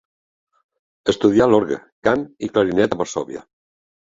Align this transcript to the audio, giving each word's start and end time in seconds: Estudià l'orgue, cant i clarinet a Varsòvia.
Estudià 1.13 1.47
l'orgue, 1.51 1.79
cant 2.09 2.25
i 2.49 2.53
clarinet 2.57 2.97
a 2.99 3.03
Varsòvia. 3.03 3.45